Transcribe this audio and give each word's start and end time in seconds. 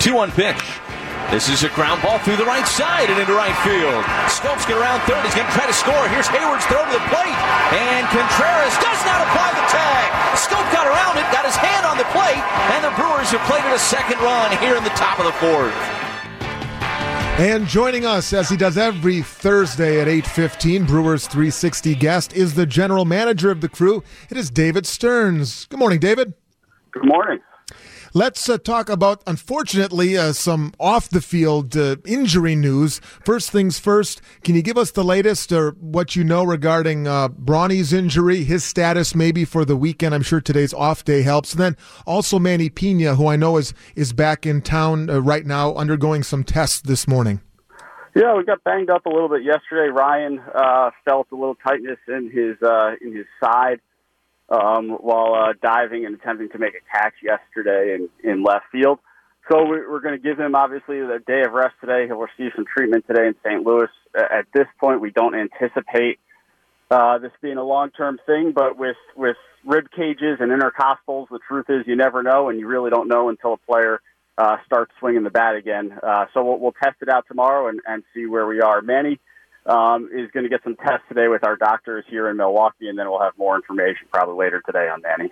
2 0.00 0.14
1 0.14 0.32
pitch. 0.32 0.80
This 1.28 1.52
is 1.52 1.62
a 1.62 1.68
ground 1.76 2.00
ball 2.00 2.18
through 2.24 2.40
the 2.40 2.48
right 2.48 2.66
side 2.66 3.12
and 3.12 3.20
into 3.20 3.36
right 3.36 3.54
field. 3.60 4.00
Schoop's 4.32 4.64
get 4.64 4.80
around 4.80 4.98
third. 5.04 5.22
He's 5.22 5.36
going 5.36 5.46
to 5.46 5.52
try 5.52 5.68
to 5.68 5.76
score. 5.76 6.08
Here's 6.08 6.26
Heyward's 6.26 6.64
throw 6.64 6.80
to 6.80 6.90
the 6.90 7.04
plate. 7.12 7.36
And 7.76 8.08
Contreras 8.08 8.74
does 8.80 9.00
not 9.04 9.20
apply 9.28 9.52
the 9.54 9.66
tag. 9.68 10.06
Schoop 10.40 10.64
got 10.72 10.88
around 10.88 11.20
it, 11.20 11.28
got 11.30 11.44
his 11.44 11.54
hand 11.54 11.84
on 11.84 12.00
the 12.00 12.08
plate, 12.16 12.40
and 12.74 12.82
the 12.82 12.90
Brewers 12.96 13.28
have 13.30 13.44
played 13.46 13.62
it 13.62 13.76
a 13.76 13.78
second 13.78 14.18
run 14.24 14.56
here 14.56 14.74
in 14.74 14.82
the 14.82 14.96
top 14.96 15.20
of 15.20 15.26
the 15.28 15.36
fourth. 15.36 15.76
And 17.38 17.66
joining 17.68 18.06
us 18.06 18.32
as 18.32 18.48
he 18.48 18.56
does 18.56 18.76
every 18.76 19.20
Thursday 19.20 20.00
at 20.00 20.08
8:15, 20.08 20.86
Brewers 20.86 21.28
360 21.28 21.94
guest 21.94 22.32
is 22.32 22.54
the 22.54 22.66
general 22.66 23.04
manager 23.04 23.50
of 23.50 23.60
the 23.60 23.68
crew. 23.68 24.02
It 24.30 24.36
is 24.36 24.50
David 24.50 24.86
Stearns. 24.86 25.66
Good 25.66 25.78
morning, 25.78 26.00
David. 26.00 26.32
Good 26.90 27.06
morning. 27.06 27.38
Let's 28.12 28.48
uh, 28.48 28.58
talk 28.58 28.88
about, 28.88 29.22
unfortunately, 29.24 30.18
uh, 30.18 30.32
some 30.32 30.72
off 30.80 31.08
the 31.08 31.20
field 31.20 31.76
uh, 31.76 31.94
injury 32.04 32.56
news. 32.56 32.98
First 33.24 33.52
things 33.52 33.78
first, 33.78 34.20
can 34.42 34.56
you 34.56 34.62
give 34.62 34.76
us 34.76 34.90
the 34.90 35.04
latest 35.04 35.52
or 35.52 35.76
what 35.78 36.16
you 36.16 36.24
know 36.24 36.42
regarding 36.42 37.06
uh, 37.06 37.28
injury, 37.48 38.42
his 38.42 38.64
status 38.64 39.14
maybe 39.14 39.44
for 39.44 39.64
the 39.64 39.76
weekend? 39.76 40.12
I'm 40.12 40.22
sure 40.22 40.40
today's 40.40 40.74
off 40.74 41.04
day 41.04 41.22
helps. 41.22 41.52
And 41.52 41.60
then 41.60 41.76
also 42.04 42.40
Manny 42.40 42.68
Piña, 42.68 43.16
who 43.16 43.28
I 43.28 43.36
know 43.36 43.58
is, 43.58 43.74
is 43.94 44.12
back 44.12 44.44
in 44.44 44.60
town 44.60 45.08
uh, 45.08 45.20
right 45.20 45.46
now 45.46 45.76
undergoing 45.76 46.24
some 46.24 46.42
tests 46.42 46.80
this 46.80 47.06
morning. 47.06 47.40
Yeah, 48.16 48.36
we 48.36 48.42
got 48.42 48.64
banged 48.64 48.90
up 48.90 49.06
a 49.06 49.08
little 49.08 49.28
bit 49.28 49.44
yesterday. 49.44 49.88
Ryan 49.88 50.40
uh, 50.52 50.90
felt 51.04 51.28
a 51.30 51.36
little 51.36 51.54
tightness 51.54 51.98
in 52.08 52.28
his 52.28 52.60
uh, 52.60 52.96
in 53.00 53.14
his 53.14 53.26
side 53.40 53.80
um, 54.50 54.90
while 54.90 55.34
uh, 55.34 55.52
diving 55.62 56.04
and 56.06 56.14
attempting 56.14 56.48
to 56.50 56.58
make 56.58 56.74
a 56.74 56.98
catch 56.98 57.14
yesterday 57.22 57.94
in, 57.94 58.08
in 58.28 58.42
left 58.42 58.66
field. 58.72 58.98
So 59.50 59.64
we're 59.66 60.00
going 60.00 60.14
to 60.14 60.22
give 60.22 60.38
him 60.38 60.54
obviously 60.54 61.00
the 61.00 61.18
day 61.26 61.42
of 61.44 61.52
rest 61.52 61.74
today. 61.80 62.06
He'll 62.06 62.18
receive 62.18 62.52
some 62.54 62.66
treatment 62.66 63.04
today 63.08 63.26
in 63.26 63.34
St. 63.44 63.64
Louis. 63.64 63.88
At 64.14 64.46
this 64.54 64.66
point, 64.78 65.00
we 65.00 65.10
don't 65.10 65.34
anticipate 65.34 66.20
uh, 66.90 67.18
this 67.18 67.32
being 67.40 67.56
a 67.56 67.64
long-term 67.64 68.18
thing, 68.26 68.52
but 68.54 68.76
with 68.76 68.96
with 69.16 69.36
rib 69.64 69.86
cages 69.90 70.38
and 70.40 70.50
intercostals, 70.50 71.28
the 71.30 71.38
truth 71.46 71.66
is 71.68 71.86
you 71.86 71.96
never 71.96 72.22
know, 72.22 72.48
and 72.48 72.58
you 72.58 72.66
really 72.66 72.90
don't 72.90 73.08
know 73.08 73.28
until 73.28 73.54
a 73.54 73.56
player 73.56 74.00
uh, 74.38 74.56
starts 74.66 74.92
swinging 74.98 75.22
the 75.22 75.30
bat 75.30 75.54
again. 75.56 75.98
Uh, 76.02 76.26
so 76.32 76.44
we'll, 76.44 76.58
we'll 76.58 76.74
test 76.82 76.96
it 77.00 77.08
out 77.08 77.24
tomorrow 77.28 77.68
and, 77.68 77.80
and 77.86 78.02
see 78.14 78.26
where 78.26 78.46
we 78.46 78.60
are. 78.60 78.82
Manny 78.82 79.18
um, 79.70 80.08
is 80.12 80.30
going 80.32 80.42
to 80.44 80.50
get 80.50 80.62
some 80.64 80.76
tests 80.76 81.06
today 81.08 81.28
with 81.28 81.44
our 81.46 81.56
doctors 81.56 82.04
here 82.08 82.28
in 82.28 82.36
Milwaukee, 82.36 82.88
and 82.88 82.98
then 82.98 83.08
we'll 83.08 83.20
have 83.20 83.38
more 83.38 83.54
information 83.56 84.08
probably 84.12 84.36
later 84.36 84.62
today 84.66 84.88
on 84.88 85.00
Danny. 85.00 85.30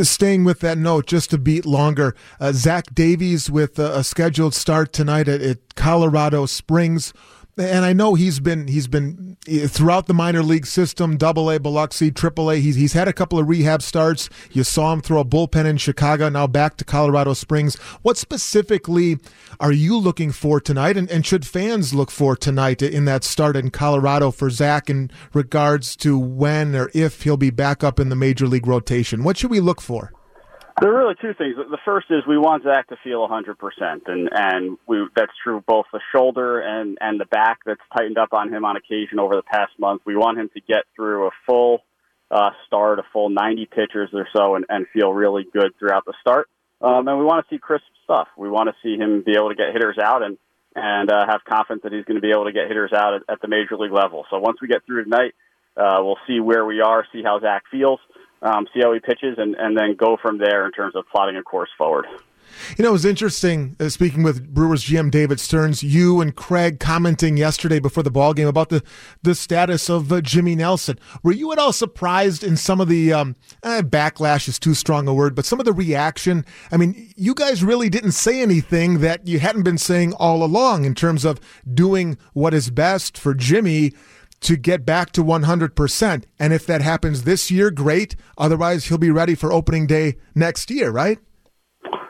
Staying 0.00 0.44
with 0.44 0.60
that 0.60 0.78
note, 0.78 1.06
just 1.06 1.32
a 1.32 1.38
beat 1.38 1.64
longer, 1.64 2.14
uh, 2.40 2.52
Zach 2.52 2.94
Davies 2.94 3.50
with 3.50 3.78
a, 3.78 3.98
a, 3.98 4.04
scheduled 4.04 4.54
start 4.54 4.92
tonight 4.92 5.28
at, 5.28 5.40
at 5.40 5.74
Colorado 5.76 6.46
Springs 6.46 7.12
and 7.58 7.84
I 7.84 7.92
know 7.92 8.14
he's 8.14 8.40
been 8.40 8.68
he's 8.68 8.86
been 8.86 9.36
eh, 9.48 9.66
throughout 9.66 10.06
the 10.06 10.14
minor 10.14 10.42
league 10.42 10.66
system, 10.66 11.16
Double 11.16 11.50
A, 11.50 11.58
Biloxi, 11.58 12.10
Triple 12.10 12.50
A. 12.50 12.56
He's 12.56 12.76
he's 12.76 12.92
had 12.92 13.08
a 13.08 13.12
couple 13.12 13.38
of 13.38 13.48
rehab 13.48 13.82
starts. 13.82 14.30
You 14.52 14.64
saw 14.64 14.92
him 14.92 15.00
throw 15.00 15.20
a 15.20 15.24
bullpen 15.24 15.64
in 15.64 15.76
Chicago. 15.76 16.28
Now 16.28 16.46
back 16.46 16.76
to 16.78 16.84
Colorado 16.84 17.34
Springs. 17.34 17.76
What 18.02 18.16
specifically 18.16 19.18
are 19.60 19.72
you 19.72 19.98
looking 19.98 20.30
for 20.32 20.60
tonight, 20.60 20.96
and, 20.96 21.10
and 21.10 21.26
should 21.26 21.46
fans 21.46 21.92
look 21.92 22.10
for 22.10 22.36
tonight 22.36 22.82
in 22.82 23.04
that 23.06 23.24
start 23.24 23.56
in 23.56 23.70
Colorado 23.70 24.30
for 24.30 24.50
Zach 24.50 24.88
in 24.88 25.10
regards 25.32 25.96
to 25.96 26.18
when 26.18 26.76
or 26.76 26.90
if 26.94 27.22
he'll 27.22 27.36
be 27.36 27.50
back 27.50 27.82
up 27.82 27.98
in 27.98 28.08
the 28.08 28.16
major 28.16 28.46
league 28.46 28.66
rotation? 28.66 29.24
What 29.24 29.36
should 29.36 29.50
we 29.50 29.60
look 29.60 29.80
for? 29.80 30.12
There 30.80 30.94
are 30.94 30.98
really 30.98 31.16
two 31.20 31.34
things. 31.34 31.56
The 31.56 31.78
first 31.84 32.06
is 32.10 32.22
we 32.26 32.38
want 32.38 32.62
Zach 32.62 32.88
to 32.88 32.96
feel 33.02 33.26
100%, 33.26 33.56
and 34.06 34.28
and 34.32 34.78
we 34.86 35.06
that's 35.16 35.32
true 35.42 35.62
both 35.66 35.86
the 35.92 36.00
shoulder 36.14 36.60
and 36.60 36.98
and 37.00 37.18
the 37.18 37.24
back 37.24 37.60
that's 37.66 37.80
tightened 37.96 38.18
up 38.18 38.32
on 38.32 38.52
him 38.52 38.64
on 38.64 38.76
occasion 38.76 39.18
over 39.18 39.34
the 39.34 39.42
past 39.42 39.72
month. 39.78 40.02
We 40.04 40.16
want 40.16 40.38
him 40.38 40.50
to 40.54 40.60
get 40.60 40.84
through 40.94 41.26
a 41.26 41.30
full 41.46 41.80
uh, 42.30 42.50
start, 42.66 42.98
a 42.98 43.02
full 43.12 43.28
90 43.30 43.66
pitchers 43.66 44.10
or 44.12 44.28
so, 44.32 44.54
and, 44.54 44.66
and 44.68 44.86
feel 44.92 45.12
really 45.12 45.46
good 45.52 45.72
throughout 45.78 46.04
the 46.04 46.14
start. 46.20 46.48
Um, 46.80 47.08
and 47.08 47.18
we 47.18 47.24
want 47.24 47.44
to 47.44 47.54
see 47.54 47.58
crisp 47.58 47.86
stuff. 48.04 48.28
We 48.36 48.48
want 48.48 48.68
to 48.68 48.74
see 48.82 48.96
him 48.96 49.22
be 49.26 49.32
able 49.32 49.48
to 49.48 49.56
get 49.56 49.72
hitters 49.72 49.98
out 50.02 50.22
and 50.22 50.38
and 50.76 51.10
uh, 51.10 51.26
have 51.26 51.40
confidence 51.48 51.82
that 51.82 51.92
he's 51.92 52.04
going 52.04 52.20
to 52.20 52.22
be 52.22 52.30
able 52.30 52.44
to 52.44 52.52
get 52.52 52.68
hitters 52.68 52.92
out 52.92 53.14
at, 53.14 53.22
at 53.28 53.40
the 53.40 53.48
major 53.48 53.76
league 53.76 53.90
level. 53.90 54.26
So 54.30 54.38
once 54.38 54.60
we 54.62 54.68
get 54.68 54.86
through 54.86 55.04
tonight, 55.04 55.34
uh, 55.76 55.98
we'll 56.02 56.18
see 56.26 56.38
where 56.38 56.64
we 56.64 56.80
are, 56.80 57.04
see 57.12 57.22
how 57.24 57.40
Zach 57.40 57.64
feels 57.70 58.00
um, 58.42 58.66
see 58.72 58.80
how 58.80 58.92
he 58.92 59.00
pitches, 59.00 59.36
and, 59.38 59.54
and 59.56 59.76
then 59.76 59.94
go 59.96 60.16
from 60.20 60.38
there 60.38 60.66
in 60.66 60.72
terms 60.72 60.94
of 60.94 61.04
plotting 61.10 61.36
a 61.36 61.42
course 61.42 61.70
forward. 61.76 62.06
You 62.76 62.82
know, 62.82 62.90
it 62.90 62.92
was 62.92 63.04
interesting 63.04 63.76
uh, 63.80 63.88
speaking 63.88 64.22
with 64.22 64.52
Brewers 64.52 64.84
GM 64.84 65.10
David 65.10 65.40
Stearns. 65.40 65.82
You 65.82 66.20
and 66.20 66.34
Craig 66.34 66.80
commenting 66.80 67.36
yesterday 67.36 67.78
before 67.78 68.02
the 68.02 68.10
ball 68.10 68.34
game 68.34 68.48
about 68.48 68.68
the 68.68 68.82
the 69.22 69.34
status 69.34 69.88
of 69.88 70.12
uh, 70.12 70.20
Jimmy 70.20 70.54
Nelson. 70.54 70.98
Were 71.22 71.32
you 71.32 71.52
at 71.52 71.58
all 71.58 71.72
surprised 71.72 72.42
in 72.42 72.56
some 72.56 72.80
of 72.80 72.88
the 72.88 73.12
um, 73.12 73.36
eh, 73.62 73.82
backlash 73.82 74.48
is 74.48 74.58
too 74.58 74.74
strong 74.74 75.08
a 75.08 75.14
word, 75.14 75.34
but 75.34 75.44
some 75.44 75.60
of 75.60 75.66
the 75.66 75.72
reaction? 75.72 76.44
I 76.72 76.76
mean, 76.76 77.12
you 77.16 77.34
guys 77.34 77.64
really 77.64 77.88
didn't 77.88 78.12
say 78.12 78.40
anything 78.40 79.00
that 79.00 79.26
you 79.26 79.38
hadn't 79.38 79.62
been 79.62 79.78
saying 79.78 80.12
all 80.14 80.42
along 80.42 80.84
in 80.84 80.94
terms 80.94 81.24
of 81.24 81.40
doing 81.72 82.18
what 82.32 82.54
is 82.54 82.70
best 82.70 83.16
for 83.16 83.34
Jimmy 83.34 83.92
to 84.40 84.56
get 84.56 84.84
back 84.84 85.12
to 85.12 85.24
100%. 85.24 86.24
And 86.38 86.52
if 86.52 86.66
that 86.66 86.82
happens 86.82 87.24
this 87.24 87.50
year, 87.50 87.70
great. 87.70 88.16
Otherwise, 88.36 88.86
he'll 88.86 88.98
be 88.98 89.10
ready 89.10 89.34
for 89.34 89.52
opening 89.52 89.86
day 89.86 90.16
next 90.34 90.70
year, 90.70 90.90
right? 90.90 91.18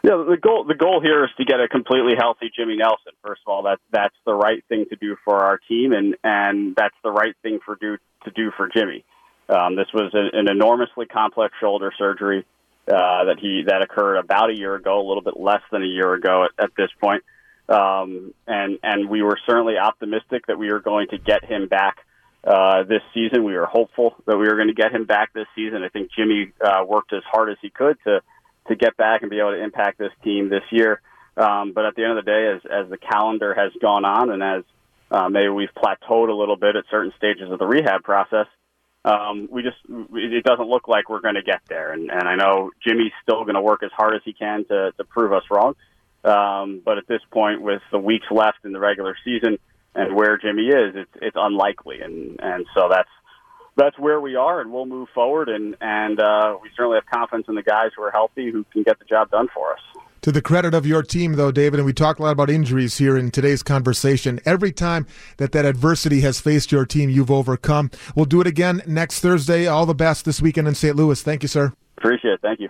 Yeah, 0.05 0.25
the 0.29 0.37
goal 0.41 0.65
the 0.65 0.75
goal 0.75 1.01
here 1.03 1.25
is 1.25 1.31
to 1.39 1.45
get 1.45 1.61
a 1.61 1.69
completely 1.69 2.15
healthy 2.17 2.51
Jimmy 2.57 2.77
Nelson. 2.77 3.13
First 3.27 3.43
of 3.47 3.53
all, 3.53 3.65
that 3.65 3.79
that's 3.93 4.15
the 4.25 4.33
right 4.33 4.65
thing 4.69 4.87
to 4.91 4.97
do 4.97 5.17
for 5.25 5.45
our 5.45 5.59
team, 5.69 5.93
and 5.93 6.15
and 6.23 6.75
that's 6.77 6.95
the 7.03 7.11
right 7.11 7.35
thing 7.43 7.59
for 7.65 7.77
do 7.81 7.99
to 8.25 8.31
do 8.31 8.51
for 8.57 8.69
Jimmy. 8.69 9.05
Um, 9.49 9.77
this 9.77 9.89
was 9.93 10.15
a, 10.15 10.39
an 10.39 10.49
enormously 10.49 11.07
complex 11.07 11.55
shoulder 11.61 11.93
surgery 11.99 12.47
uh, 12.87 13.25
that 13.25 13.37
he 13.41 13.65
that 13.67 13.83
occurred 13.83 14.17
about 14.17 14.51
a 14.51 14.57
year 14.57 14.77
ago, 14.77 15.01
a 15.01 15.07
little 15.07 15.23
bit 15.23 15.39
less 15.39 15.63
than 15.73 15.83
a 15.83 15.87
year 15.87 16.15
ago 16.15 16.45
at, 16.45 16.65
at 16.65 16.71
this 16.77 16.91
point. 17.03 17.25
Um, 17.69 18.33
and 18.47 18.79
and 18.83 19.11
we 19.11 19.23
were 19.23 19.39
certainly 19.47 19.77
optimistic 19.77 20.47
that 20.47 20.59
we 20.59 20.73
were 20.73 20.81
going 20.81 21.09
to 21.09 21.19
get 21.19 21.45
him 21.45 21.69
back 21.69 21.99
uh, 22.45 22.85
this 22.85 23.03
season. 23.13 23.45
We 23.45 23.57
were 23.57 23.67
hopeful 23.67 24.15
that 24.27 24.37
we 24.37 24.47
were 24.47 24.57
going 24.57 24.69
to 24.69 24.75
get 24.75 24.93
him 24.93 25.05
back 25.05 25.33
this 25.33 25.47
season. 25.55 25.83
I 25.83 25.89
think 25.89 26.11
Jimmy 26.17 26.53
uh, 26.61 26.85
worked 26.87 27.13
as 27.13 27.23
hard 27.25 27.51
as 27.51 27.57
he 27.61 27.71
could 27.71 27.97
to 28.05 28.21
to 28.69 28.77
get 28.77 28.97
back 28.97 29.23
and 29.23 29.31
be 29.31 29.39
able 29.39 29.53
to 29.53 29.63
impact 29.63 29.99
this 29.99 30.13
team 30.23 30.51
this 30.51 30.63
year. 30.71 31.01
Um, 31.37 31.73
but 31.73 31.87
at 31.87 31.95
the 31.95 32.03
end 32.03 32.19
of 32.19 32.25
the 32.25 32.31
day, 32.31 32.53
as 32.55 32.85
as 32.85 32.91
the 32.91 32.99
calendar 32.99 33.55
has 33.55 33.73
gone 33.81 34.05
on 34.05 34.31
and 34.31 34.43
as 34.43 34.65
uh, 35.11 35.29
maybe 35.29 35.49
we've 35.49 35.75
plateaued 35.75 36.29
a 36.29 36.35
little 36.35 36.57
bit 36.57 36.77
at 36.77 36.85
certain 36.91 37.13
stages 37.17 37.51
of 37.51 37.59
the 37.59 37.67
rehab 37.67 38.03
process, 38.03 38.47
um, 39.05 39.49
we 39.51 39.63
just 39.63 39.77
it 39.89 40.45
doesn't 40.45 40.69
look 40.69 40.89
like 40.89 41.09
we're 41.09 41.21
going 41.21 41.37
to 41.37 41.43
get 41.43 41.63
there. 41.69 41.93
And, 41.93 42.11
and 42.11 42.29
I 42.29 42.35
know 42.35 42.71
Jimmy's 42.87 43.13
still 43.23 43.45
going 43.45 43.55
to 43.55 43.63
work 43.63 43.83
as 43.83 43.91
hard 43.93 44.15
as 44.15 44.23
he 44.25 44.33
can 44.33 44.65
to 44.67 44.93
to 44.93 45.05
prove 45.05 45.33
us 45.33 45.45
wrong. 45.51 45.75
Um, 46.25 46.83
but 46.85 46.99
at 46.99 47.07
this 47.07 47.23
point, 47.31 47.63
with 47.63 47.83
the 47.93 47.99
weeks 47.99 48.27
left 48.31 48.65
in 48.65 48.73
the 48.73 48.81
regular 48.81 49.17
season, 49.25 49.59
and 49.99 50.15
where 50.15 50.39
Jimmy 50.39 50.69
is, 50.69 50.95
it's 50.95 51.11
it's 51.21 51.37
unlikely, 51.39 52.01
and 52.01 52.39
and 52.41 52.67
so 52.75 52.89
that's 52.91 53.09
that's 53.77 53.99
where 53.99 54.21
we 54.21 54.37
are, 54.37 54.61
and 54.61 54.73
we'll 54.73 54.87
move 54.87 55.09
forward, 55.15 55.49
and 55.49 55.77
and 55.81 56.21
uh, 56.21 56.57
we 56.63 56.71
certainly 56.77 56.97
have 56.97 57.07
confidence 57.07 57.47
in 57.49 57.55
the 57.55 57.63
guys 57.63 57.91
who 57.97 58.03
are 58.03 58.11
healthy 58.11 58.51
who 58.51 58.65
can 58.73 58.83
get 58.83 58.99
the 58.99 59.05
job 59.05 59.31
done 59.31 59.49
for 59.55 59.73
us. 59.73 59.81
To 60.23 60.33
the 60.33 60.43
credit 60.43 60.75
of 60.75 60.85
your 60.85 61.03
team, 61.03 61.35
though, 61.35 61.53
David, 61.53 61.79
and 61.79 61.87
we 61.87 61.93
talked 61.93 62.19
a 62.19 62.25
lot 62.25 62.33
about 62.33 62.51
injuries 62.51 62.99
here 62.99 63.17
in 63.17 63.31
today's 63.31 63.63
conversation. 63.63 64.41
Every 64.45 64.73
time 64.73 65.07
that 65.37 65.53
that 65.53 65.65
adversity 65.65 66.23
has 66.23 66.41
faced 66.41 66.73
your 66.73 66.85
team, 66.85 67.09
you've 67.09 67.31
overcome. 67.31 67.93
We'll 68.17 68.27
do 68.27 68.41
it 68.41 68.47
again 68.47 68.83
next 68.85 69.21
Thursday. 69.21 69.67
All 69.69 69.87
the 69.87 69.95
best 69.95 70.25
this 70.25 70.43
weekend 70.43 70.67
in 70.67 70.75
St. 70.75 70.97
Louis. 70.97 71.23
Thank 71.23 71.43
you, 71.43 71.49
sir. 71.49 71.73
Appreciate 71.97 72.33
it. 72.33 72.41
Thank 72.43 72.61
you. 72.61 72.69